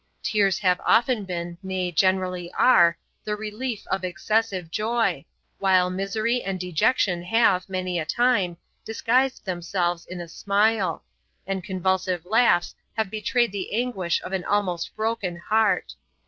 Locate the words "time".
8.05-8.57